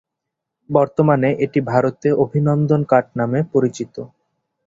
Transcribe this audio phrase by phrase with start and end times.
[0.69, 3.95] বর্তমানে এটি ভারতে "অভিনন্দন কাট" নামে পরিচিত।